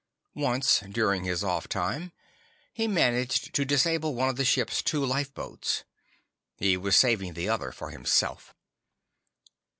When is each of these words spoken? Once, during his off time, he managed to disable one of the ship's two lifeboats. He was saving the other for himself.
Once, 0.33 0.79
during 0.91 1.25
his 1.25 1.43
off 1.43 1.67
time, 1.69 2.11
he 2.73 2.87
managed 2.87 3.53
to 3.53 3.63
disable 3.63 4.15
one 4.15 4.29
of 4.29 4.35
the 4.35 4.43
ship's 4.43 4.81
two 4.81 5.05
lifeboats. 5.05 5.83
He 6.57 6.75
was 6.75 6.95
saving 6.95 7.33
the 7.35 7.47
other 7.47 7.71
for 7.71 7.91
himself. 7.91 8.55